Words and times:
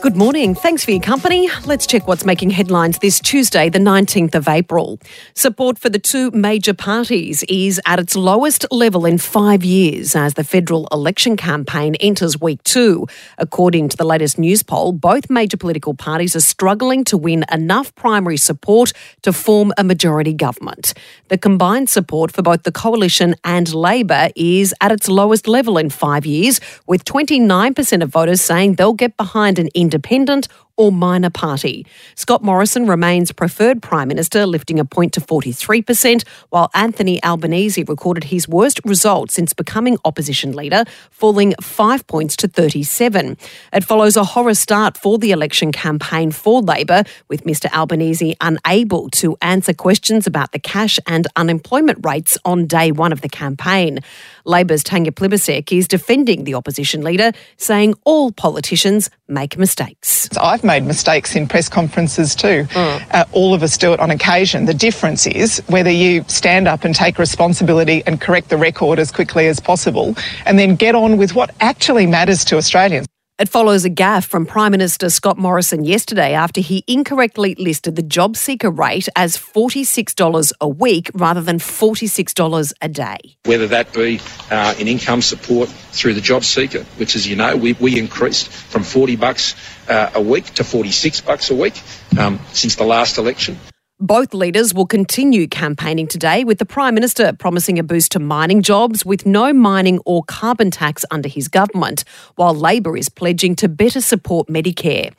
Good 0.00 0.16
morning. 0.16 0.54
Thanks 0.54 0.82
for 0.82 0.92
your 0.92 1.00
company. 1.00 1.50
Let's 1.66 1.86
check 1.86 2.08
what's 2.08 2.24
making 2.24 2.48
headlines 2.48 2.98
this 3.00 3.20
Tuesday, 3.20 3.68
the 3.68 3.78
19th 3.78 4.34
of 4.34 4.48
April. 4.48 4.98
Support 5.34 5.78
for 5.78 5.90
the 5.90 5.98
two 5.98 6.30
major 6.30 6.72
parties 6.72 7.42
is 7.50 7.78
at 7.84 8.00
its 8.00 8.16
lowest 8.16 8.64
level 8.70 9.04
in 9.04 9.18
five 9.18 9.62
years 9.62 10.16
as 10.16 10.34
the 10.34 10.42
federal 10.42 10.88
election 10.90 11.36
campaign 11.36 11.96
enters 11.96 12.40
week 12.40 12.62
two. 12.64 13.06
According 13.36 13.90
to 13.90 13.96
the 13.98 14.06
latest 14.06 14.38
Newspoll, 14.38 14.92
both 14.92 15.28
major 15.28 15.58
political 15.58 15.92
parties 15.92 16.34
are 16.34 16.40
struggling 16.40 17.04
to 17.04 17.18
win 17.18 17.44
enough 17.52 17.94
primary 17.94 18.38
support 18.38 18.94
to 19.20 19.34
form 19.34 19.70
a 19.76 19.84
majority 19.84 20.32
government. 20.32 20.94
The 21.28 21.36
combined 21.36 21.90
support 21.90 22.32
for 22.32 22.40
both 22.40 22.62
the 22.62 22.72
coalition 22.72 23.34
and 23.44 23.74
Labor 23.74 24.30
is 24.34 24.74
at 24.80 24.92
its 24.92 25.08
lowest 25.08 25.46
level 25.46 25.76
in 25.76 25.90
five 25.90 26.24
years, 26.24 26.58
with 26.86 27.04
29% 27.04 28.02
of 28.02 28.08
voters 28.08 28.40
saying 28.40 28.76
they'll 28.76 28.94
get 28.94 29.18
behind 29.18 29.58
an 29.58 29.68
independent 29.90 30.46
or 30.80 30.90
minor 30.90 31.28
party. 31.28 31.84
Scott 32.14 32.42
Morrison 32.42 32.86
remains 32.86 33.32
preferred 33.32 33.82
Prime 33.82 34.08
Minister, 34.08 34.46
lifting 34.46 34.80
a 34.80 34.84
point 34.86 35.12
to 35.12 35.20
43%, 35.20 36.26
while 36.48 36.70
Anthony 36.72 37.22
Albanese 37.22 37.82
recorded 37.82 38.24
his 38.24 38.48
worst 38.48 38.80
result 38.86 39.30
since 39.30 39.52
becoming 39.52 39.98
opposition 40.06 40.56
leader, 40.56 40.84
falling 41.10 41.52
five 41.60 42.06
points 42.06 42.34
to 42.36 42.48
37. 42.48 43.36
It 43.74 43.84
follows 43.84 44.16
a 44.16 44.24
horror 44.24 44.54
start 44.54 44.96
for 44.96 45.18
the 45.18 45.32
election 45.32 45.70
campaign 45.70 46.30
for 46.30 46.62
Labor, 46.62 47.04
with 47.28 47.44
Mr 47.44 47.70
Albanese 47.74 48.34
unable 48.40 49.10
to 49.10 49.36
answer 49.42 49.74
questions 49.74 50.26
about 50.26 50.52
the 50.52 50.58
cash 50.58 50.98
and 51.06 51.26
unemployment 51.36 51.98
rates 52.06 52.38
on 52.46 52.66
day 52.66 52.90
one 52.90 53.12
of 53.12 53.20
the 53.20 53.28
campaign. 53.28 53.98
Labor's 54.46 54.82
Tanya 54.82 55.12
Plibersek 55.12 55.76
is 55.76 55.86
defending 55.86 56.44
the 56.44 56.54
opposition 56.54 57.02
leader, 57.02 57.32
saying 57.58 57.92
all 58.04 58.32
politicians 58.32 59.10
make 59.28 59.58
mistakes. 59.58 60.28
I've 60.40 60.64
made 60.70 60.86
mistakes 60.86 61.34
in 61.34 61.48
press 61.48 61.68
conferences 61.68 62.36
too. 62.36 62.62
Mm. 62.70 63.06
Uh, 63.10 63.24
all 63.32 63.54
of 63.54 63.64
us 63.64 63.76
do 63.76 63.92
it 63.92 63.98
on 63.98 64.12
occasion. 64.12 64.66
The 64.66 64.74
difference 64.88 65.26
is 65.26 65.60
whether 65.66 65.90
you 65.90 66.24
stand 66.28 66.68
up 66.68 66.84
and 66.84 66.94
take 66.94 67.18
responsibility 67.18 68.04
and 68.06 68.20
correct 68.20 68.50
the 68.50 68.56
record 68.56 69.00
as 69.00 69.10
quickly 69.10 69.48
as 69.48 69.58
possible 69.58 70.14
and 70.46 70.60
then 70.60 70.76
get 70.76 70.94
on 70.94 71.16
with 71.16 71.34
what 71.34 71.52
actually 71.60 72.06
matters 72.06 72.44
to 72.44 72.56
Australians. 72.56 73.08
It 73.40 73.48
follows 73.48 73.86
a 73.86 73.90
gaffe 73.90 74.26
from 74.26 74.44
Prime 74.44 74.70
Minister 74.70 75.08
Scott 75.08 75.38
Morrison 75.38 75.82
yesterday 75.82 76.34
after 76.34 76.60
he 76.60 76.84
incorrectly 76.86 77.54
listed 77.54 77.96
the 77.96 78.02
job 78.02 78.36
seeker 78.36 78.70
rate 78.70 79.08
as 79.16 79.38
$46 79.38 80.52
a 80.60 80.68
week 80.68 81.10
rather 81.14 81.40
than 81.40 81.56
$46 81.56 82.72
a 82.82 82.88
day. 82.90 83.16
Whether 83.46 83.66
that 83.68 83.94
be 83.94 84.20
uh, 84.50 84.74
in 84.78 84.88
income 84.88 85.22
support 85.22 85.70
through 85.70 86.12
the 86.12 86.20
job 86.20 86.44
seeker, 86.44 86.82
which, 86.98 87.16
as 87.16 87.26
you 87.26 87.34
know, 87.34 87.56
we, 87.56 87.72
we 87.72 87.98
increased 87.98 88.48
from 88.48 88.82
40 88.82 89.16
bucks 89.16 89.54
uh, 89.90 90.10
a 90.14 90.22
week 90.22 90.46
to 90.54 90.64
46 90.64 91.20
bucks 91.22 91.50
a 91.50 91.54
week 91.54 91.80
um, 92.18 92.38
since 92.52 92.76
the 92.76 92.84
last 92.84 93.18
election. 93.18 93.58
Both 94.02 94.32
leaders 94.32 94.72
will 94.72 94.86
continue 94.86 95.46
campaigning 95.46 96.06
today, 96.06 96.42
with 96.42 96.58
the 96.58 96.64
Prime 96.64 96.94
Minister 96.94 97.34
promising 97.34 97.78
a 97.78 97.82
boost 97.82 98.12
to 98.12 98.18
mining 98.18 98.62
jobs 98.62 99.04
with 99.04 99.26
no 99.26 99.52
mining 99.52 99.98
or 100.06 100.22
carbon 100.24 100.70
tax 100.70 101.04
under 101.10 101.28
his 101.28 101.48
government, 101.48 102.04
while 102.36 102.54
Labor 102.54 102.96
is 102.96 103.10
pledging 103.10 103.54
to 103.56 103.68
better 103.68 104.00
support 104.00 104.48
Medicare. 104.48 105.12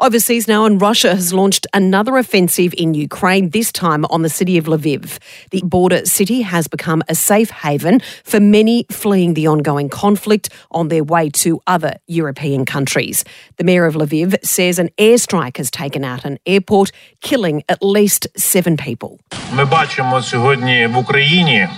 Overseas 0.00 0.46
now, 0.46 0.64
and 0.64 0.80
Russia 0.80 1.12
has 1.16 1.32
launched 1.32 1.66
another 1.74 2.18
offensive 2.18 2.72
in 2.78 2.94
Ukraine, 2.94 3.50
this 3.50 3.72
time 3.72 4.04
on 4.10 4.22
the 4.22 4.28
city 4.28 4.56
of 4.56 4.66
Lviv. 4.66 5.18
The 5.50 5.60
border 5.64 6.06
city 6.06 6.42
has 6.42 6.68
become 6.68 7.02
a 7.08 7.16
safe 7.16 7.50
haven 7.50 8.00
for 8.22 8.38
many 8.38 8.86
fleeing 8.92 9.34
the 9.34 9.48
ongoing 9.48 9.88
conflict 9.88 10.50
on 10.70 10.86
their 10.86 11.02
way 11.02 11.30
to 11.30 11.60
other 11.66 11.96
European 12.06 12.64
countries. 12.64 13.24
The 13.56 13.64
mayor 13.64 13.86
of 13.86 13.96
Lviv 13.96 14.36
says 14.44 14.78
an 14.78 14.90
airstrike 14.98 15.56
has 15.56 15.68
taken 15.68 16.04
out 16.04 16.24
an 16.24 16.38
airport, 16.46 16.92
killing 17.20 17.64
at 17.68 17.82
least 17.82 18.28
seven 18.36 18.76
people. 18.76 19.18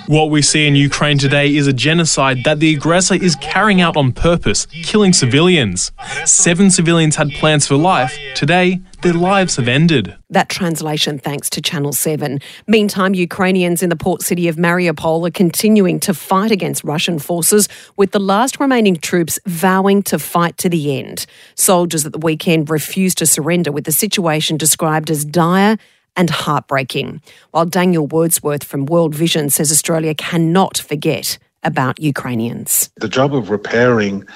What 0.08 0.28
we 0.28 0.42
see 0.42 0.66
in 0.66 0.76
Ukraine 0.76 1.16
today 1.16 1.56
is 1.56 1.66
a 1.66 1.72
genocide 1.72 2.44
that 2.44 2.60
the 2.60 2.74
aggressor 2.74 3.14
is 3.14 3.34
carrying 3.36 3.80
out 3.80 3.96
on 3.96 4.12
purpose, 4.12 4.66
killing 4.84 5.14
civilians. 5.14 5.90
Seven 6.26 6.70
civilians 6.70 7.16
had 7.16 7.30
plans 7.30 7.66
for 7.66 7.76
life 7.76 8.09
life, 8.10 8.34
today 8.34 8.80
their 9.02 9.12
lives 9.12 9.56
have 9.56 9.68
ended. 9.68 10.14
That 10.30 10.48
translation 10.48 11.18
thanks 11.18 11.48
to 11.50 11.62
Channel 11.62 11.92
7. 11.92 12.40
Meantime, 12.66 13.14
Ukrainians 13.14 13.82
in 13.82 13.90
the 13.90 13.96
port 13.96 14.22
city 14.22 14.48
of 14.48 14.56
Mariupol 14.56 15.26
are 15.26 15.30
continuing 15.30 16.00
to 16.00 16.14
fight 16.14 16.50
against 16.50 16.84
Russian 16.84 17.18
forces, 17.18 17.68
with 17.96 18.12
the 18.12 18.20
last 18.20 18.60
remaining 18.60 18.96
troops 18.96 19.38
vowing 19.46 20.02
to 20.04 20.18
fight 20.18 20.56
to 20.58 20.68
the 20.68 20.98
end. 20.98 21.26
Soldiers 21.54 22.06
at 22.06 22.12
the 22.12 22.18
weekend 22.18 22.70
refused 22.70 23.18
to 23.18 23.26
surrender, 23.26 23.72
with 23.72 23.84
the 23.84 23.92
situation 23.92 24.56
described 24.56 25.10
as 25.10 25.24
dire 25.24 25.78
and 26.16 26.28
heartbreaking. 26.28 27.22
While 27.52 27.66
Daniel 27.66 28.06
Wordsworth 28.06 28.64
from 28.64 28.86
World 28.86 29.14
Vision 29.14 29.48
says 29.50 29.70
Australia 29.70 30.14
cannot 30.14 30.78
forget 30.78 31.38
about 31.62 32.00
Ukrainians. 32.00 32.90
The 32.96 33.08
job 33.08 33.34
of 33.34 33.50
repairing 33.50 34.26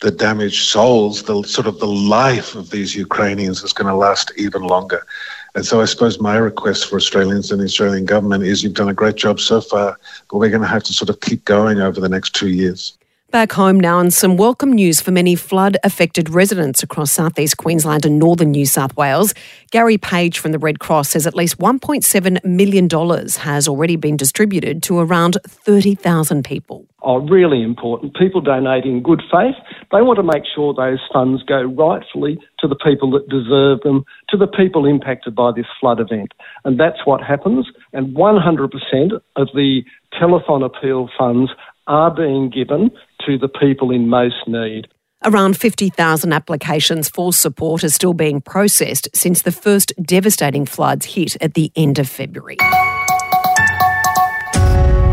the 0.00 0.10
damaged 0.10 0.68
souls, 0.68 1.24
the 1.24 1.42
sort 1.42 1.66
of 1.66 1.80
the 1.80 1.86
life 1.86 2.54
of 2.54 2.70
these 2.70 2.94
Ukrainians 2.94 3.62
is 3.64 3.72
going 3.72 3.88
to 3.88 3.94
last 3.94 4.32
even 4.36 4.62
longer. 4.62 5.04
And 5.54 5.66
so 5.66 5.80
I 5.80 5.86
suppose 5.86 6.20
my 6.20 6.36
request 6.36 6.88
for 6.88 6.96
Australians 6.96 7.50
and 7.50 7.60
the 7.60 7.64
Australian 7.64 8.04
government 8.04 8.44
is 8.44 8.62
you've 8.62 8.74
done 8.74 8.88
a 8.88 8.94
great 8.94 9.16
job 9.16 9.40
so 9.40 9.60
far, 9.60 9.98
but 10.30 10.38
we're 10.38 10.50
going 10.50 10.62
to 10.62 10.68
have 10.68 10.84
to 10.84 10.92
sort 10.92 11.10
of 11.10 11.20
keep 11.20 11.44
going 11.44 11.80
over 11.80 12.00
the 12.00 12.08
next 12.08 12.34
two 12.34 12.48
years. 12.48 12.96
Back 13.30 13.52
home 13.52 13.78
now, 13.78 14.00
and 14.00 14.10
some 14.10 14.38
welcome 14.38 14.72
news 14.72 15.02
for 15.02 15.10
many 15.10 15.34
flood 15.34 15.76
affected 15.84 16.30
residents 16.30 16.82
across 16.82 17.10
southeast 17.10 17.58
Queensland 17.58 18.06
and 18.06 18.18
northern 18.18 18.52
New 18.52 18.64
South 18.64 18.96
Wales. 18.96 19.34
Gary 19.70 19.98
Page 19.98 20.38
from 20.38 20.52
the 20.52 20.58
Red 20.58 20.78
Cross 20.78 21.10
says 21.10 21.26
at 21.26 21.34
least 21.34 21.58
$1.7 21.58 22.42
million 22.42 22.88
has 23.40 23.68
already 23.68 23.96
been 23.96 24.16
distributed 24.16 24.82
to 24.84 24.98
around 24.98 25.36
30,000 25.46 26.42
people. 26.42 26.86
Oh, 27.02 27.18
really 27.18 27.62
important. 27.62 28.16
People 28.16 28.40
donate 28.40 28.86
in 28.86 29.02
good 29.02 29.20
faith. 29.30 29.56
They 29.92 30.00
want 30.00 30.16
to 30.16 30.22
make 30.22 30.44
sure 30.54 30.72
those 30.72 31.00
funds 31.12 31.42
go 31.42 31.60
rightfully 31.64 32.38
to 32.60 32.66
the 32.66 32.76
people 32.76 33.10
that 33.10 33.28
deserve 33.28 33.80
them, 33.82 34.04
to 34.30 34.38
the 34.38 34.46
people 34.46 34.86
impacted 34.86 35.34
by 35.34 35.52
this 35.54 35.66
flood 35.78 36.00
event. 36.00 36.32
And 36.64 36.80
that's 36.80 37.04
what 37.04 37.22
happens. 37.22 37.66
And 37.92 38.16
100% 38.16 39.20
of 39.36 39.48
the 39.54 39.82
telethon 40.18 40.64
appeal 40.64 41.10
funds 41.18 41.50
are 41.88 42.10
being 42.10 42.48
given 42.50 42.90
to 43.28 43.36
the 43.36 43.48
people 43.48 43.90
in 43.90 44.08
most 44.08 44.48
need. 44.48 44.88
Around 45.24 45.56
50,000 45.56 46.32
applications 46.32 47.08
for 47.10 47.32
support 47.32 47.84
are 47.84 47.90
still 47.90 48.14
being 48.14 48.40
processed 48.40 49.08
since 49.14 49.42
the 49.42 49.52
first 49.52 49.92
devastating 50.00 50.64
floods 50.64 51.04
hit 51.04 51.36
at 51.42 51.54
the 51.54 51.70
end 51.76 51.98
of 51.98 52.08
February. 52.08 52.56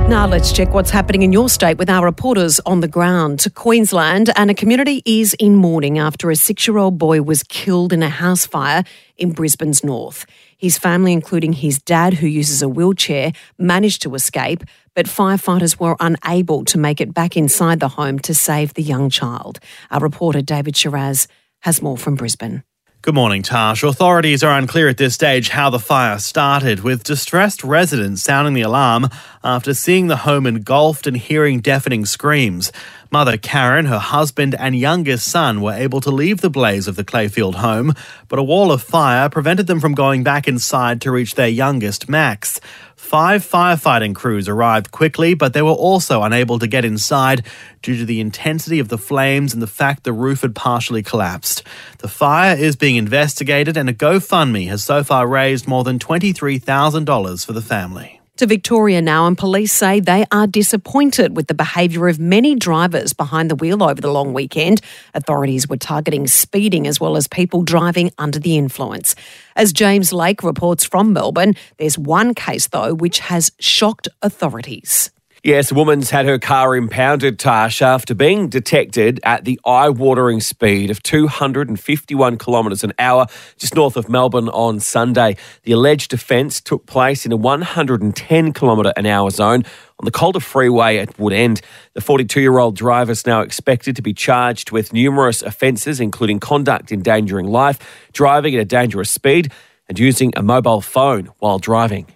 Now 0.08 0.28
let's 0.28 0.52
check 0.52 0.70
what's 0.70 0.92
happening 0.92 1.24
in 1.24 1.34
your 1.34 1.50
state 1.50 1.80
with 1.80 1.90
our 1.90 2.06
reporters 2.06 2.60
on 2.60 2.82
the 2.82 2.88
ground. 2.88 3.40
To 3.40 3.50
Queensland 3.50 4.30
and 4.36 4.52
a 4.52 4.54
community 4.54 5.02
is 5.04 5.34
in 5.40 5.56
mourning 5.56 5.98
after 5.98 6.30
a 6.30 6.36
six-year-old 6.36 7.00
boy 7.00 7.24
was 7.24 7.42
killed 7.42 7.92
in 7.92 8.04
a 8.04 8.10
house 8.10 8.46
fire 8.46 8.84
in 9.18 9.32
Brisbane's 9.32 9.84
north. 9.84 10.28
His 10.58 10.78
family, 10.78 11.12
including 11.12 11.54
his 11.54 11.80
dad, 11.80 12.14
who 12.14 12.28
uses 12.28 12.62
a 12.62 12.70
wheelchair, 12.70 13.34
managed 13.58 14.04
to 14.04 14.14
escape, 14.14 14.64
but 14.94 15.08
firefighters 15.08 15.80
were 15.80 15.98
unable 16.00 16.66
to 16.66 16.78
make 16.78 17.02
it 17.02 17.12
back 17.12 17.36
inside 17.36 17.80
the 17.80 17.90
home 17.90 18.20
to 18.20 18.36
save 18.36 18.76
the 18.76 18.84
young 18.84 19.10
child. 19.10 19.60
Our 19.90 20.02
reporter 20.02 20.44
David 20.44 20.78
Shiraz 20.78 21.28
has 21.62 21.82
more 21.82 21.98
from 21.98 22.14
Brisbane. 22.14 22.64
Good 23.06 23.14
morning, 23.14 23.44
Tash. 23.44 23.84
Authorities 23.84 24.44
are 24.44 24.58
unclear 24.58 24.88
at 24.88 24.98
this 24.98 25.14
stage 25.14 25.50
how 25.50 25.70
the 25.70 25.78
fire 25.78 26.18
started, 26.18 26.80
with 26.80 27.04
distressed 27.04 27.64
residents 27.64 28.24
sounding 28.24 28.56
the 28.56 28.64
alarm 28.64 29.10
after 29.44 29.76
seeing 29.76 30.08
the 30.08 30.16
home 30.16 30.48
engulfed 30.48 31.06
and 31.06 31.16
hearing 31.16 31.60
deafening 31.60 32.08
screams. 32.08 32.72
Mother 33.12 33.38
Karen, 33.38 33.86
her 33.86 34.00
husband, 34.00 34.56
and 34.58 34.76
youngest 34.76 35.28
son 35.28 35.62
were 35.62 35.74
able 35.74 36.02
to 36.02 36.10
leave 36.10 36.42
the 36.42 36.50
blaze 36.50 36.88
of 36.88 36.96
the 36.96 37.04
Clayfield 37.04 37.54
home, 37.54 37.94
but 38.28 38.40
a 38.40 38.44
wall 38.44 38.72
of 38.72 38.82
fire 38.82 39.30
prevented 39.30 39.68
them 39.68 39.80
from 39.80 39.94
going 39.94 40.24
back 40.24 40.48
inside 40.48 41.00
to 41.02 41.12
reach 41.12 41.36
their 41.36 41.48
youngest, 41.48 42.10
Max. 42.10 42.60
Five 43.06 43.46
firefighting 43.46 44.16
crews 44.16 44.50
arrived 44.50 44.90
quickly, 44.90 45.36
but 45.36 45.54
they 45.54 45.62
were 45.62 45.70
also 45.70 46.24
unable 46.24 46.58
to 46.58 46.66
get 46.66 46.84
inside 46.84 47.46
due 47.84 47.96
to 47.98 48.04
the 48.04 48.20
intensity 48.20 48.80
of 48.80 48.90
the 48.90 48.98
flames 48.98 49.54
and 49.54 49.62
the 49.62 49.68
fact 49.68 50.04
the 50.04 50.12
roof 50.12 50.42
had 50.42 50.56
partially 50.56 51.04
collapsed. 51.04 51.62
The 52.00 52.08
fire 52.08 52.58
is 52.58 52.76
being 52.76 52.96
investigated, 52.96 53.78
and 53.78 53.88
a 53.88 53.94
GoFundMe 53.94 54.68
has 54.70 54.84
so 54.84 55.04
far 55.04 55.28
raised 55.28 55.68
more 55.68 55.84
than 55.84 56.00
$23,000 56.00 57.46
for 57.46 57.54
the 57.54 57.62
family. 57.62 58.22
To 58.38 58.46
Victoria 58.46 59.02
now, 59.02 59.28
and 59.28 59.38
police 59.38 59.72
say 59.72 60.02
they 60.02 60.26
are 60.30 60.46
disappointed 60.46 61.38
with 61.38 61.48
the 61.48 61.54
behaviour 61.54 62.10
of 62.10 62.20
many 62.20 62.54
drivers 62.54 63.14
behind 63.14 63.50
the 63.50 63.56
wheel 63.56 63.82
over 63.82 64.02
the 64.02 64.12
long 64.12 64.34
weekend. 64.34 64.82
Authorities 65.14 65.70
were 65.70 65.78
targeting 65.78 66.28
speeding 66.28 66.86
as 66.86 67.00
well 67.00 67.16
as 67.16 67.30
people 67.30 67.64
driving 67.64 68.12
under 68.18 68.38
the 68.38 68.58
influence. 68.58 69.16
As 69.56 69.72
James 69.72 70.12
Lake 70.12 70.44
reports 70.44 70.84
from 70.84 71.14
Melbourne, 71.14 71.54
there's 71.78 71.98
one 71.98 72.34
case 72.34 72.68
though 72.68 72.94
which 72.94 73.20
has 73.20 73.54
shocked 73.58 74.10
authorities. 74.22 75.12
Yes, 75.46 75.70
a 75.70 75.76
woman's 75.76 76.10
had 76.10 76.26
her 76.26 76.40
car 76.40 76.76
impounded, 76.76 77.38
Tash, 77.38 77.80
after 77.84 78.16
being 78.16 78.50
detected 78.50 79.20
at 79.22 79.46
the 79.46 79.60
eye 79.64 79.90
watering 79.90 80.40
speed 80.40 80.90
of 80.90 81.04
251 81.04 82.40
kilometres 82.40 82.84
an 82.84 82.94
hour 82.98 83.28
just 83.60 83.76
north 83.76 83.96
of 83.96 84.10
Melbourne 84.10 84.50
on 84.50 84.80
Sunday. 84.80 85.38
The 85.62 85.74
alleged 85.74 86.14
offence 86.14 86.60
took 86.60 86.88
place 86.88 87.28
in 87.28 87.32
a 87.32 87.36
110 87.36 88.54
kilometre 88.54 88.92
an 88.98 89.06
hour 89.06 89.30
zone 89.30 89.66
on 90.00 90.06
the 90.06 90.10
Calder 90.10 90.40
Freeway 90.40 90.98
at 90.98 91.16
Woodend. 91.18 91.62
The 91.94 92.02
42 92.02 92.42
year 92.42 92.58
old 92.58 92.76
driver 92.76 93.12
is 93.12 93.28
now 93.28 93.42
expected 93.42 93.96
to 93.98 94.02
be 94.02 94.16
charged 94.16 94.72
with 94.72 94.94
numerous 94.94 95.44
offences, 95.44 96.00
including 96.00 96.40
conduct 96.40 96.92
endangering 96.92 97.46
life, 97.46 98.08
driving 98.14 98.56
at 98.56 98.62
a 98.62 98.66
dangerous 98.66 99.12
speed, 99.12 99.52
and 99.88 100.00
using 100.00 100.34
a 100.36 100.42
mobile 100.42 100.82
phone 100.82 101.30
while 101.38 101.60
driving. 101.60 102.08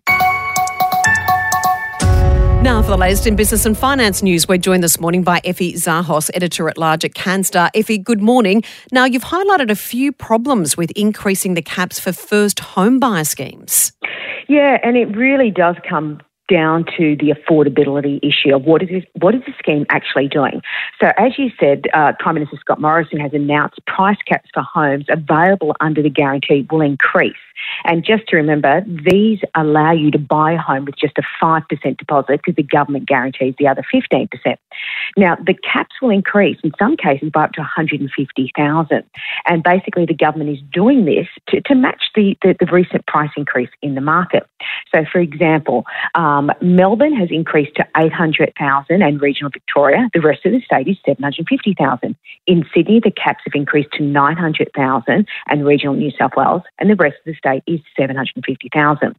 Now, 2.70 2.84
for 2.84 2.92
the 2.92 2.98
latest 2.98 3.26
in 3.26 3.36
business 3.36 3.66
and 3.66 3.76
finance 3.76 4.22
news, 4.22 4.48
we're 4.48 4.60
joined 4.60 4.84
this 4.84 5.00
morning 5.00 5.24
by 5.24 5.42
Effie 5.44 5.74
Zahos, 5.74 6.30
editor 6.36 6.70
at 6.70 6.78
large 6.78 7.04
at 7.04 7.16
Canstar. 7.16 7.72
Effie, 7.74 7.98
good 7.98 8.22
morning. 8.22 8.62
Now, 8.92 9.06
you've 9.06 9.24
highlighted 9.24 9.72
a 9.72 9.76
few 9.76 10.12
problems 10.12 10.78
with 10.78 10.92
increasing 10.92 11.56
the 11.56 11.64
caps 11.64 12.00
for 12.00 12.12
first 12.12 12.60
home 12.60 13.00
buyer 13.00 13.24
schemes. 13.24 13.92
Yeah, 14.48 14.78
and 14.84 14.98
it 14.98 15.08
really 15.18 15.50
does 15.50 15.78
come 15.90 16.22
down 16.50 16.86
to 16.98 17.16
the 17.16 17.34
affordability 17.34 18.20
issue 18.24 18.56
of 18.56 18.64
what 18.64 18.82
is 18.82 18.90
this, 18.90 19.04
what 19.20 19.36
is 19.36 19.42
the 19.46 19.54
scheme 19.60 19.86
actually 19.90 20.28
doing. 20.28 20.62
So, 21.02 21.12
as 21.18 21.38
you 21.38 21.50
said, 21.60 21.86
uh, 21.94 22.14
Prime 22.20 22.36
Minister 22.36 22.58
Scott 22.60 22.82
Morrison 22.82 23.20
has 23.20 23.34
announced 23.34 23.80
price 23.86 24.18
caps 24.28 24.50
for 24.54 24.64
homes 24.64 25.06
available 25.10 25.76
under 25.80 26.02
the 26.02 26.10
guarantee 26.10 26.68
will 26.70 26.82
increase. 26.82 27.36
And 27.84 28.06
just 28.06 28.28
to 28.28 28.38
remember, 28.38 28.84
these 28.88 29.40
allow 29.56 29.92
you 29.92 30.12
to 30.12 30.20
buy 30.20 30.54
a 30.54 30.58
home 30.58 30.86
with 30.86 30.96
just 30.98 31.18
a 31.18 31.24
5% 31.44 31.98
deposit 31.98 32.40
because 32.40 32.56
the 32.56 32.64
government 32.64 33.08
guarantees 33.08 33.56
the 33.58 33.68
other 33.68 33.84
15%. 33.94 34.30
Now, 35.18 35.36
the 35.36 35.54
caps 35.54 35.96
will 36.02 36.10
increase 36.10 36.58
in 36.64 36.72
some 36.80 36.98
cases 36.98 37.30
by 37.34 37.46
up 37.46 37.52
to 37.54 37.62
150,000. 37.62 39.04
And 39.48 39.64
basically, 39.64 40.06
the 40.06 40.14
government 40.14 40.50
is 40.52 40.60
doing 40.72 41.06
this 41.06 41.28
to, 41.50 41.62
to 41.62 41.76
match 41.76 42.04
the, 42.16 42.38
the, 42.42 42.56
the 42.60 42.72
recent 42.72 43.06
price 43.08 43.32
increase 43.36 43.70
in 43.82 43.96
the 43.96 44.02
market. 44.02 44.48
So, 44.94 45.06
for 45.12 45.20
example, 45.20 45.86
um, 46.16 46.39
Um, 46.40 46.52
Melbourne 46.62 47.14
has 47.16 47.28
increased 47.32 47.76
to 47.76 47.88
800,000 47.98 49.02
and 49.02 49.22
regional 49.22 49.52
Victoria. 49.52 50.10
The 50.14 50.22
rest 50.22 50.46
of 50.46 50.54
the 50.54 50.62
state 50.62 50.88
is 50.88 50.98
750,000. 51.06 52.16
In 52.48 52.66
Sydney, 52.74 53.02
the 53.04 53.12
caps 53.12 53.42
have 53.44 53.56
increased 53.56 53.90
to 53.94 54.04
900,000 54.04 55.28
and 55.48 55.66
regional 55.66 55.96
New 55.96 56.12
South 56.18 56.32
Wales, 56.38 56.62
and 56.80 56.90
the 56.90 56.96
rest 56.96 57.18
of 57.18 57.26
the 57.26 57.36
state 57.36 57.62
is 57.68 57.82
750,000. 57.98 59.16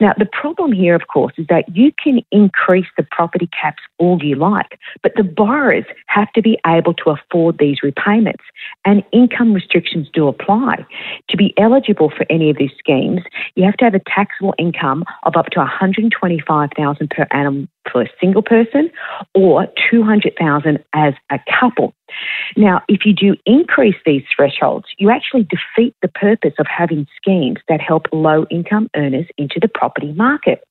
Now, 0.00 0.14
the 0.16 0.28
problem 0.32 0.72
here, 0.72 0.94
of 0.94 1.08
course, 1.08 1.34
is 1.36 1.46
that 1.48 1.76
you 1.76 1.92
can 2.02 2.20
increase 2.32 2.86
the 2.96 3.06
property 3.10 3.50
caps 3.60 3.82
all 3.98 4.18
you 4.22 4.36
like, 4.36 4.78
but 5.02 5.12
the 5.16 5.24
borrowers 5.24 5.84
have 6.06 6.32
to 6.32 6.42
be 6.42 6.58
able 6.66 6.94
to 6.94 7.10
afford 7.10 7.58
these 7.58 7.82
repayments, 7.82 8.44
and 8.86 9.04
income 9.12 9.52
restrictions 9.52 10.08
do 10.12 10.26
apply. 10.26 10.86
To 11.28 11.36
be 11.36 11.52
eligible 11.58 12.10
for 12.10 12.24
any 12.30 12.48
of 12.48 12.56
these 12.56 12.72
schemes, 12.78 13.20
you 13.56 13.64
have 13.64 13.76
to 13.76 13.84
have 13.84 13.94
a 13.94 14.00
taxable 14.06 14.54
income 14.58 15.04
of 15.24 15.36
up 15.36 15.46
to 15.50 15.60
125,000 16.48 17.10
per 17.10 17.26
annum 17.30 17.68
for 17.90 18.02
a 18.02 18.08
single 18.20 18.42
person 18.42 18.90
or 19.34 19.66
200,000 19.90 20.84
as 20.92 21.14
a 21.30 21.38
couple. 21.60 21.94
Now, 22.56 22.82
if 22.88 23.04
you 23.04 23.12
do 23.12 23.36
increase 23.46 23.96
these 24.04 24.22
thresholds, 24.34 24.86
you 24.98 25.10
actually 25.10 25.44
defeat 25.44 25.94
the 26.02 26.08
purpose 26.08 26.54
of 26.58 26.66
having 26.66 27.06
schemes 27.16 27.58
that 27.68 27.80
help 27.80 28.06
low 28.12 28.46
income 28.50 28.88
earners 28.94 29.26
into 29.36 29.58
the 29.60 29.68
property 29.68 30.12
market. 30.12 30.64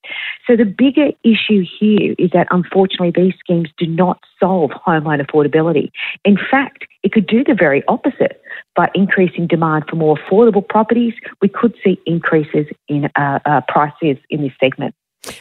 So, 0.48 0.56
the 0.56 0.66
bigger 0.66 1.10
issue 1.24 1.66
here 1.80 2.16
is 2.18 2.32
that 2.32 2.48
unfortunately 2.52 3.12
these 3.16 3.38
schemes 3.40 3.70
do 3.78 3.86
not 3.86 4.20
solve 4.40 4.72
homeline 4.72 5.26
affordability. 5.26 5.92
In 6.24 6.38
fact, 6.38 6.86
it 7.04 7.12
could 7.12 7.28
do 7.28 7.44
the 7.44 7.56
very 7.56 7.84
opposite. 7.88 8.42
By 8.76 8.90
increasing 8.94 9.48
demand 9.48 9.86
for 9.90 9.96
more 9.96 10.18
affordable 10.18 10.68
properties, 10.68 11.14
we 11.42 11.50
could 11.50 11.76
see 11.84 12.00
increases 12.06 12.66
in 12.88 13.10
uh, 13.16 13.40
uh, 13.46 13.62
prices 13.68 14.18
in 14.30 14.42
this 14.42 14.52
segment. 14.60 14.96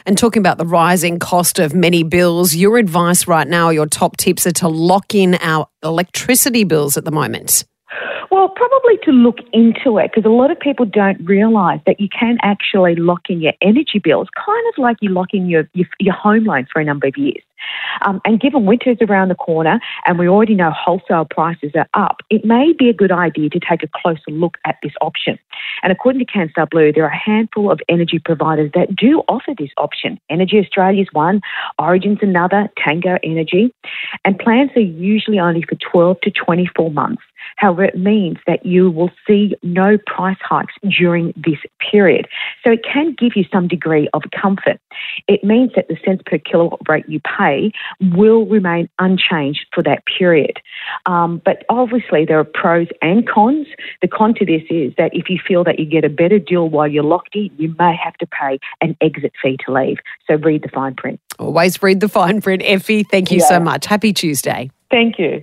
And 0.07 0.17
talking 0.17 0.41
about 0.41 0.59
the 0.59 0.67
rising 0.67 1.19
cost 1.19 1.59
of 1.59 1.75
many 1.75 2.03
bills, 2.03 2.55
your 2.55 2.79
advice 2.79 3.27
right 3.27 3.47
now, 3.47 3.71
your 3.71 3.87
top 3.87 4.17
tips 4.17 4.47
are 4.47 4.53
to 4.53 4.69
lock 4.69 5.15
in 5.15 5.37
our 5.41 5.67
electricity 5.83 6.65
bills 6.65 6.97
at 6.97 7.05
the 7.05 7.11
moment. 7.11 7.65
Well, 8.31 8.49
probably 8.49 8.99
to 9.05 9.13
look 9.13 9.39
into 9.53 9.99
it 9.99 10.11
because 10.13 10.25
a 10.25 10.33
lot 10.33 10.51
of 10.51 10.59
people 10.59 10.87
don't 10.87 11.25
realise 11.25 11.81
that 11.87 12.01
you 12.01 12.09
can 12.09 12.39
actually 12.43 12.97
lock 12.97 13.29
in 13.29 13.41
your 13.41 13.53
energy 13.61 13.99
bills, 14.03 14.29
kind 14.45 14.67
of 14.73 14.79
like 14.79 14.97
you 15.01 15.11
lock 15.11 15.29
in 15.33 15.49
your, 15.49 15.69
your, 15.75 15.87
your 16.01 16.15
home 16.15 16.45
loan 16.45 16.67
for 16.73 16.81
a 16.81 16.85
number 16.85 17.07
of 17.07 17.17
years. 17.17 17.43
Um, 18.03 18.21
and 18.25 18.41
given 18.41 18.67
winter's 18.67 18.99
around 19.01 19.29
the 19.29 19.35
corner 19.35 19.81
and 20.07 20.19
we 20.19 20.29
already 20.29 20.55
know 20.55 20.71
wholesale 20.71 21.27
prices 21.29 21.73
are 21.75 21.89
up, 21.95 22.19
it 22.31 22.45
may 22.45 22.73
be 22.79 22.89
a 22.89 22.93
good 22.93 23.13
idea 23.13 23.49
to 23.51 23.61
take 23.61 23.83
a 23.83 23.89
closer 23.95 24.31
look 24.31 24.59
at 24.65 24.77
this 24.83 24.93
option. 25.01 25.39
And 25.83 25.93
according 25.93 26.25
to 26.25 26.31
Canstar 26.31 26.69
Blue, 26.69 26.93
there 26.93 27.05
are 27.05 27.11
a 27.11 27.17
handful 27.17 27.71
of 27.71 27.81
energy 27.89 28.19
providers 28.19 28.71
that 28.75 28.95
do 28.95 29.23
offer 29.29 29.55
this 29.57 29.71
option. 29.79 30.19
Energy 30.31 30.59
Australia 30.59 31.03
is 31.03 31.09
one, 31.13 31.41
Origin's 31.79 32.19
another, 32.23 32.69
Tango 32.83 33.17
Energy. 33.23 33.73
And 34.25 34.39
plans 34.39 34.71
are 34.77 34.81
usually 34.81 35.39
only 35.39 35.63
for 35.63 35.77
12 35.77 36.21
to 36.23 36.31
24 36.31 36.91
months. 36.91 37.23
However, 37.57 37.85
it 37.85 37.99
means 37.99 38.39
that 38.47 38.65
you 38.65 38.91
will 38.91 39.11
see 39.27 39.55
no 39.63 39.99
price 40.07 40.39
hikes 40.41 40.75
during 40.99 41.33
this 41.37 41.59
period. 41.91 42.27
So 42.63 42.71
it 42.73 42.85
can 42.85 43.15
give 43.19 43.33
you 43.37 43.45
some 43.53 43.69
degree 43.69 44.09
of 44.13 44.23
comfort. 44.41 44.81
It 45.29 45.45
means 45.45 45.73
that 45.77 45.89
the 45.89 45.97
cents 46.05 46.23
per 46.27 46.39
kilowatt 46.39 46.81
rate 46.89 47.09
you 47.09 47.21
pay 47.21 47.73
will 48.13 48.47
remain 48.47 48.89
unchanged 48.99 49.67
for 49.75 49.83
that 49.83 50.05
period. 50.07 50.59
Um, 51.07 51.43
but 51.45 51.65
obviously, 51.69 52.25
there 52.25 52.39
are 52.39 52.45
pros 52.45 52.89
and 53.03 53.29
cons. 53.29 53.67
The 54.03 54.09
con 54.09 54.35
to 54.35 54.45
this 54.45 54.63
is 54.71 54.93
that 54.99 55.11
if 55.15 55.29
you 55.29 55.39
feel 55.47 55.65
that 55.65 55.79
you 55.79 55.87
get 55.87 56.05
a 56.05 56.09
better 56.09 56.39
deal 56.39 56.69
while 56.69 56.89
you're 56.89 57.05
locked 57.05 57.35
in, 57.35 57.51
you 57.57 57.75
may 57.79 57.97
have 58.03 58.15
to 58.15 58.27
pay 58.27 58.59
an 58.81 58.97
exit 59.01 59.33
fee 59.43 59.57
to 59.67 59.73
leave. 59.73 59.99
So 60.27 60.37
read 60.37 60.63
the 60.63 60.69
fine 60.69 60.95
print. 60.95 61.21
Always 61.39 61.83
read 61.83 62.01
the 62.01 62.09
fine 62.09 62.41
print. 62.41 62.63
Effie, 62.65 63.03
thank 63.03 63.31
you 63.31 63.39
yeah. 63.39 63.49
so 63.49 63.61
much. 63.61 63.87
Happy 63.87 64.13
Tuesday. 64.13 64.71
Thank 64.91 65.19
you. 65.19 65.43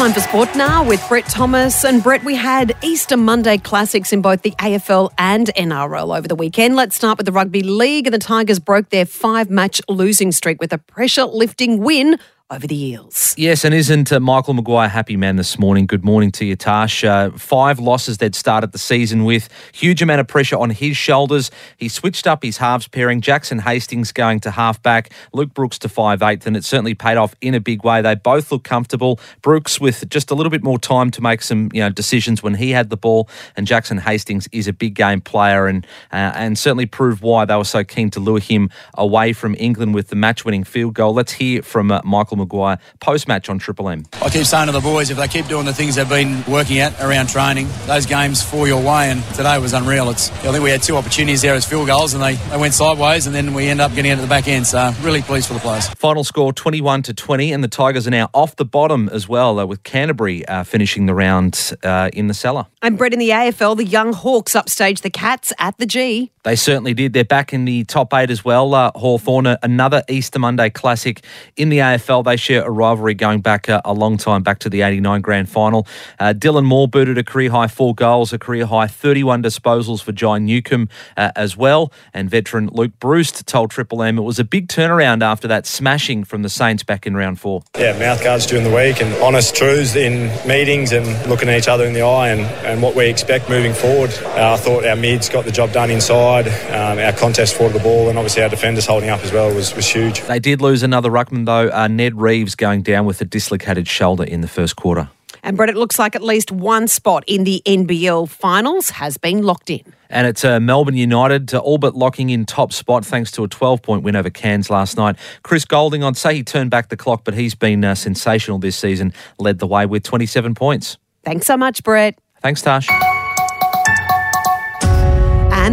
Time 0.00 0.14
for 0.14 0.20
sport 0.20 0.56
now 0.56 0.82
with 0.82 1.06
Brett 1.10 1.26
Thomas. 1.26 1.84
And 1.84 2.02
Brett, 2.02 2.24
we 2.24 2.34
had 2.34 2.74
Easter 2.82 3.18
Monday 3.18 3.58
classics 3.58 4.14
in 4.14 4.22
both 4.22 4.40
the 4.40 4.52
AFL 4.52 5.12
and 5.18 5.48
NRL 5.48 6.16
over 6.16 6.26
the 6.26 6.34
weekend. 6.34 6.74
Let's 6.74 6.96
start 6.96 7.18
with 7.18 7.26
the 7.26 7.32
Rugby 7.32 7.62
League. 7.62 8.06
And 8.06 8.14
the 8.14 8.18
Tigers 8.18 8.58
broke 8.58 8.88
their 8.88 9.04
five 9.04 9.50
match 9.50 9.82
losing 9.90 10.32
streak 10.32 10.58
with 10.58 10.72
a 10.72 10.78
pressure 10.78 11.26
lifting 11.26 11.80
win 11.80 12.18
over 12.50 12.66
the 12.66 12.76
Eels. 12.76 13.34
Yes, 13.38 13.64
and 13.64 13.72
isn't 13.72 14.12
uh, 14.12 14.18
Michael 14.18 14.54
Maguire 14.54 14.86
a 14.86 14.88
happy 14.88 15.16
man 15.16 15.36
this 15.36 15.56
morning? 15.56 15.86
Good 15.86 16.04
morning 16.04 16.32
to 16.32 16.44
you, 16.44 16.56
Tash. 16.56 17.04
Uh, 17.04 17.30
five 17.30 17.78
losses 17.78 18.18
they'd 18.18 18.34
started 18.34 18.72
the 18.72 18.78
season 18.78 19.24
with. 19.24 19.48
Huge 19.72 20.02
amount 20.02 20.20
of 20.20 20.26
pressure 20.26 20.56
on 20.56 20.70
his 20.70 20.96
shoulders. 20.96 21.52
He 21.76 21.88
switched 21.88 22.26
up 22.26 22.42
his 22.42 22.56
halves 22.56 22.88
pairing. 22.88 23.20
Jackson 23.20 23.60
Hastings 23.60 24.10
going 24.10 24.40
to 24.40 24.50
halfback, 24.50 25.12
Luke 25.32 25.54
Brooks 25.54 25.78
to 25.80 25.88
five 25.88 26.22
eighth, 26.22 26.44
and 26.46 26.56
it 26.56 26.64
certainly 26.64 26.94
paid 26.94 27.16
off 27.16 27.36
in 27.40 27.54
a 27.54 27.60
big 27.60 27.84
way. 27.84 28.02
They 28.02 28.16
both 28.16 28.50
look 28.50 28.64
comfortable. 28.64 29.20
Brooks 29.42 29.80
with 29.80 30.08
just 30.08 30.32
a 30.32 30.34
little 30.34 30.50
bit 30.50 30.64
more 30.64 30.78
time 30.78 31.12
to 31.12 31.22
make 31.22 31.42
some 31.42 31.70
you 31.72 31.80
know 31.80 31.90
decisions 31.90 32.42
when 32.42 32.54
he 32.54 32.70
had 32.70 32.90
the 32.90 32.96
ball, 32.96 33.28
and 33.56 33.64
Jackson 33.64 33.98
Hastings 33.98 34.48
is 34.50 34.66
a 34.66 34.72
big 34.72 34.94
game 34.94 35.20
player 35.20 35.68
and 35.68 35.86
uh, 36.12 36.32
and 36.34 36.58
certainly 36.58 36.86
proved 36.86 37.22
why 37.22 37.44
they 37.44 37.54
were 37.54 37.64
so 37.64 37.84
keen 37.84 38.10
to 38.10 38.18
lure 38.18 38.40
him 38.40 38.70
away 38.94 39.32
from 39.32 39.54
England 39.58 39.94
with 39.94 40.08
the 40.08 40.16
match 40.16 40.44
winning 40.44 40.64
field 40.64 40.94
goal. 40.94 41.14
Let's 41.14 41.32
hear 41.32 41.62
from 41.62 41.92
uh, 41.92 42.00
Michael 42.04 42.39
Maguire 42.40 42.78
post 43.00 43.28
match 43.28 43.48
on 43.48 43.58
Triple 43.58 43.88
M. 43.88 44.04
I 44.20 44.28
keep 44.30 44.44
saying 44.44 44.66
to 44.66 44.72
the 44.72 44.80
boys, 44.80 45.10
if 45.10 45.16
they 45.16 45.28
keep 45.28 45.46
doing 45.46 45.66
the 45.66 45.72
things 45.72 45.94
they've 45.94 46.08
been 46.08 46.42
working 46.48 46.78
at 46.78 47.00
around 47.00 47.28
training, 47.28 47.68
those 47.86 48.06
games 48.06 48.42
fall 48.42 48.66
your 48.66 48.82
way. 48.82 49.10
And 49.10 49.22
today 49.34 49.58
was 49.58 49.72
unreal. 49.72 50.10
It's, 50.10 50.30
I 50.30 50.50
think 50.52 50.64
we 50.64 50.70
had 50.70 50.82
two 50.82 50.96
opportunities 50.96 51.42
there 51.42 51.54
as 51.54 51.64
field 51.64 51.86
goals, 51.86 52.14
and 52.14 52.22
they, 52.22 52.34
they 52.34 52.58
went 52.58 52.74
sideways, 52.74 53.26
and 53.26 53.34
then 53.34 53.54
we 53.54 53.68
end 53.68 53.80
up 53.80 53.94
getting 53.94 54.10
into 54.10 54.22
the 54.22 54.28
back 54.28 54.48
end. 54.48 54.66
So 54.66 54.92
really 55.02 55.22
pleased 55.22 55.48
for 55.48 55.54
the 55.54 55.60
players. 55.60 55.88
Final 55.90 56.24
score 56.24 56.52
21 56.52 57.02
to 57.02 57.14
20, 57.14 57.52
and 57.52 57.62
the 57.62 57.68
Tigers 57.68 58.06
are 58.06 58.10
now 58.10 58.30
off 58.34 58.56
the 58.56 58.64
bottom 58.64 59.08
as 59.10 59.28
well, 59.28 59.58
uh, 59.58 59.66
with 59.66 59.82
Canterbury 59.82 60.46
uh, 60.46 60.64
finishing 60.64 61.06
the 61.06 61.14
round 61.14 61.72
uh, 61.82 62.10
in 62.12 62.26
the 62.26 62.34
cellar. 62.34 62.66
And 62.82 62.96
Brett 62.96 63.12
in 63.12 63.18
the 63.18 63.30
AFL, 63.30 63.76
the 63.76 63.84
young 63.84 64.12
Hawks 64.12 64.54
upstaged 64.54 65.02
the 65.02 65.10
Cats 65.10 65.52
at 65.58 65.76
the 65.78 65.86
G. 65.86 66.30
They 66.42 66.56
certainly 66.56 66.94
did. 66.94 67.12
They're 67.12 67.24
back 67.24 67.52
in 67.52 67.66
the 67.66 67.84
top 67.84 68.14
eight 68.14 68.30
as 68.30 68.44
well. 68.44 68.74
Uh, 68.74 68.90
Hawthorn, 68.94 69.46
another 69.62 70.02
Easter 70.08 70.38
Monday 70.38 70.70
classic 70.70 71.22
in 71.56 71.68
the 71.68 71.78
AFL. 71.78 72.24
They 72.24 72.29
share 72.36 72.64
a 72.64 72.70
rivalry 72.70 73.14
going 73.14 73.40
back 73.40 73.68
a, 73.68 73.80
a 73.84 73.92
long 73.92 74.16
time, 74.16 74.42
back 74.42 74.58
to 74.60 74.70
the 74.70 74.82
89 74.82 75.20
grand 75.20 75.48
final. 75.48 75.86
Uh, 76.18 76.32
Dylan 76.36 76.64
Moore 76.64 76.88
booted 76.88 77.18
a 77.18 77.24
career 77.24 77.50
high 77.50 77.66
four 77.66 77.94
goals, 77.94 78.32
a 78.32 78.38
career 78.38 78.66
high 78.66 78.86
31 78.86 79.42
disposals 79.42 80.02
for 80.02 80.12
Jai 80.12 80.38
Newcombe 80.38 80.88
uh, 81.16 81.32
as 81.36 81.56
well. 81.56 81.92
And 82.12 82.30
veteran 82.30 82.68
Luke 82.72 82.92
Breust 83.00 83.46
told 83.46 83.70
Triple 83.70 84.02
M 84.02 84.18
it 84.18 84.22
was 84.22 84.38
a 84.38 84.44
big 84.44 84.68
turnaround 84.68 85.22
after 85.22 85.48
that 85.48 85.66
smashing 85.66 86.24
from 86.24 86.42
the 86.42 86.48
Saints 86.48 86.82
back 86.82 87.06
in 87.06 87.16
round 87.16 87.40
four. 87.40 87.62
Yeah, 87.78 87.98
mouth 87.98 88.22
guards 88.22 88.46
during 88.46 88.64
the 88.64 88.74
week 88.74 89.00
and 89.00 89.14
honest 89.22 89.54
truths 89.54 89.96
in 89.96 90.28
meetings 90.46 90.92
and 90.92 91.06
looking 91.28 91.48
at 91.48 91.58
each 91.58 91.68
other 91.68 91.84
in 91.84 91.92
the 91.92 92.02
eye 92.02 92.28
and, 92.28 92.42
and 92.64 92.82
what 92.82 92.94
we 92.94 93.06
expect 93.06 93.48
moving 93.48 93.72
forward. 93.72 94.10
Uh, 94.24 94.54
I 94.54 94.56
thought 94.56 94.84
our 94.84 94.96
mids 94.96 95.28
got 95.28 95.44
the 95.44 95.52
job 95.52 95.72
done 95.72 95.90
inside, 95.90 96.48
um, 96.70 96.98
our 96.98 97.12
contest 97.12 97.56
for 97.56 97.68
the 97.68 97.78
ball, 97.78 98.08
and 98.08 98.18
obviously 98.18 98.42
our 98.42 98.48
defenders 98.48 98.86
holding 98.86 99.08
up 99.08 99.20
as 99.20 99.32
well 99.32 99.54
was, 99.54 99.74
was 99.74 99.86
huge. 99.86 100.20
They 100.22 100.38
did 100.38 100.60
lose 100.60 100.82
another 100.82 101.10
ruckman 101.10 101.46
though, 101.46 101.68
uh, 101.68 101.88
Ned 102.10 102.20
Reeves 102.20 102.56
going 102.56 102.82
down 102.82 103.06
with 103.06 103.20
a 103.20 103.24
dislocated 103.24 103.86
shoulder 103.86 104.24
in 104.24 104.40
the 104.40 104.48
first 104.48 104.74
quarter. 104.74 105.08
And 105.44 105.56
Brett, 105.56 105.70
it 105.70 105.76
looks 105.76 105.96
like 105.98 106.16
at 106.16 106.22
least 106.22 106.50
one 106.50 106.88
spot 106.88 107.22
in 107.28 107.44
the 107.44 107.62
NBL 107.64 108.28
finals 108.28 108.90
has 108.90 109.16
been 109.16 109.42
locked 109.42 109.70
in. 109.70 109.82
And 110.10 110.26
it's 110.26 110.44
uh, 110.44 110.58
Melbourne 110.58 110.96
United, 110.96 111.54
uh, 111.54 111.58
all 111.58 111.78
but 111.78 111.94
locking 111.94 112.30
in 112.30 112.46
top 112.46 112.72
spot 112.72 113.06
thanks 113.06 113.30
to 113.32 113.44
a 113.44 113.48
12 113.48 113.80
point 113.80 114.02
win 114.02 114.16
over 114.16 114.28
Cairns 114.28 114.70
last 114.70 114.96
night. 114.96 115.16
Chris 115.44 115.64
Goulding, 115.64 116.02
I'd 116.02 116.16
say 116.16 116.34
he 116.34 116.42
turned 116.42 116.70
back 116.72 116.88
the 116.88 116.96
clock, 116.96 117.22
but 117.22 117.34
he's 117.34 117.54
been 117.54 117.84
uh, 117.84 117.94
sensational 117.94 118.58
this 118.58 118.76
season, 118.76 119.14
led 119.38 119.60
the 119.60 119.68
way 119.68 119.86
with 119.86 120.02
27 120.02 120.56
points. 120.56 120.98
Thanks 121.24 121.46
so 121.46 121.56
much, 121.56 121.84
Brett. 121.84 122.18
Thanks, 122.42 122.60
Tash. 122.60 122.88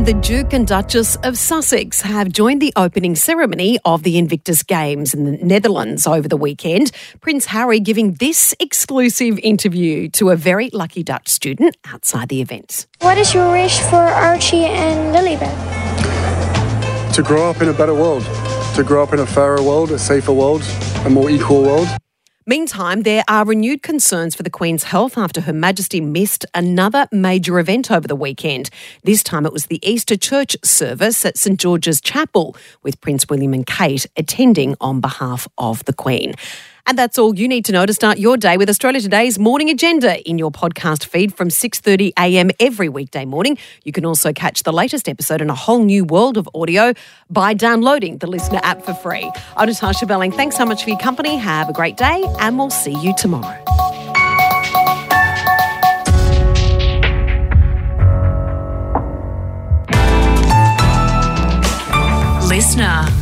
And 0.08 0.24
the 0.24 0.28
Duke 0.28 0.54
and 0.54 0.66
Duchess 0.66 1.18
of 1.18 1.38
Sussex 1.38 2.02
have 2.02 2.32
joined 2.32 2.62
the 2.62 2.72
opening 2.78 3.14
ceremony 3.14 3.78
of 3.84 4.04
the 4.04 4.18
Invictus 4.18 4.64
Games 4.64 5.14
in 5.14 5.26
the 5.26 5.32
Netherlands 5.46 6.08
over 6.08 6.30
the 6.30 6.38
weekend. 6.38 6.92
Prince 7.20 7.48
Harry 7.48 7.82
giving 7.82 8.14
this 8.14 8.56
exclusive 8.62 9.38
interview 9.40 10.08
to 10.12 10.30
a 10.30 10.38
very 10.38 10.70
lucky 10.70 11.04
Dutch 11.04 11.28
student 11.28 11.76
outside 11.88 12.30
the 12.30 12.40
event. 12.40 12.88
What 13.02 13.18
is 13.18 13.34
your 13.34 13.52
wish 13.52 13.80
for 13.80 13.98
Archie 13.98 14.64
and 14.64 15.14
Lilibet? 15.14 15.54
To 17.14 17.22
grow 17.22 17.50
up 17.50 17.62
in 17.62 17.68
a 17.68 17.74
better 17.74 17.94
world, 17.94 18.24
to 18.76 18.84
grow 18.86 19.04
up 19.04 19.12
in 19.12 19.20
a 19.20 19.26
fairer 19.26 19.62
world, 19.62 19.92
a 19.92 20.00
safer 20.00 20.32
world, 20.32 20.64
a 21.04 21.10
more 21.10 21.30
equal 21.30 21.64
world. 21.64 21.90
Meantime, 22.50 23.02
there 23.02 23.26
are 23.28 23.44
renewed 23.44 23.84
concerns 23.84 24.34
for 24.34 24.42
the 24.42 24.50
Queen's 24.50 24.84
health 24.84 25.18
after 25.18 25.42
Her 25.42 25.52
Majesty 25.52 26.00
missed 26.00 26.46
another 26.56 27.06
major 27.12 27.60
event 27.60 27.92
over 27.92 28.08
the 28.08 28.16
weekend. 28.16 28.70
This 29.04 29.22
time 29.22 29.46
it 29.46 29.52
was 29.52 29.66
the 29.66 29.86
Easter 29.86 30.16
church 30.16 30.56
service 30.64 31.26
at 31.26 31.38
St 31.38 31.60
George's 31.60 32.00
Chapel, 32.00 32.56
with 32.84 33.02
Prince 33.02 33.28
William 33.30 33.54
and 33.54 33.68
Kate 33.68 34.06
attending 34.16 34.78
on 34.80 35.02
behalf 35.02 35.50
of 35.58 35.84
the 35.84 35.92
Queen. 35.92 36.36
And 36.88 36.98
that's 36.98 37.18
all 37.18 37.36
you 37.36 37.50
need 37.50 37.66
to 37.66 37.74
know 37.74 37.86
to 37.86 37.94
start 37.94 38.18
your 38.18 38.38
day 38.38 38.56
with 38.56 38.70
Australia 38.70 39.02
Today's 39.02 39.38
morning 39.38 39.70
agenda 39.70 40.22
in 40.22 40.38
your 40.38 40.52
podcast 40.52 41.06
feed 41.06 41.34
from 41.36 41.50
6:30 41.50 42.14
a.m. 42.18 42.50
every 42.62 42.88
weekday 42.88 43.26
morning. 43.26 43.58
You 43.84 43.92
can 43.92 44.06
also 44.06 44.32
catch 44.32 44.64
the 44.64 44.72
latest 44.72 45.10
episode 45.10 45.42
in 45.42 45.50
a 45.50 45.54
whole 45.54 45.84
new 45.84 46.06
world 46.06 46.38
of 46.38 46.48
audio 46.56 46.94
by 47.30 47.54
downloading 47.54 48.20
the 48.20 48.28
LiSTNR 48.28 48.62
app 48.64 48.84
for 48.84 48.94
free. 48.94 49.30
I'm 49.58 49.68
Natasha 49.68 50.06
Belling. 50.06 50.32
Thanks 50.32 50.56
so 50.56 50.66
much 50.66 50.86
for 50.86 50.90
your 50.90 51.00
company. 51.00 51.36
Have 51.36 51.68
a 51.68 51.74
great 51.74 51.98
day, 51.98 52.24
and 52.40 52.58
we'll 52.58 52.70
see 52.70 52.96
you 53.02 53.14
tomorrow. 53.18 53.62
Listener. 62.48 63.17